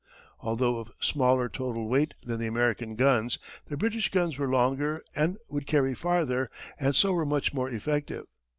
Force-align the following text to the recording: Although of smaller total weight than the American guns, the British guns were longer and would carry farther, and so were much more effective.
Although 0.39 0.79
of 0.79 0.91
smaller 0.99 1.47
total 1.47 1.87
weight 1.87 2.15
than 2.23 2.39
the 2.39 2.47
American 2.47 2.95
guns, 2.95 3.37
the 3.67 3.77
British 3.77 4.09
guns 4.09 4.35
were 4.35 4.49
longer 4.49 5.03
and 5.15 5.37
would 5.47 5.67
carry 5.67 5.93
farther, 5.93 6.49
and 6.79 6.95
so 6.95 7.13
were 7.13 7.23
much 7.23 7.53
more 7.53 7.69
effective. 7.69 8.25